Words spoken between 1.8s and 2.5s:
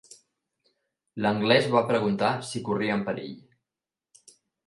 preguntar